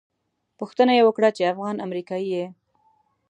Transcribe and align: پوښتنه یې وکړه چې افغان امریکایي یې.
پوښتنه 0.59 0.91
یې 0.97 1.05
وکړه 1.05 1.29
چې 1.37 1.49
افغان 1.53 1.75
امریکایي 1.85 2.27
یې. 2.35 2.45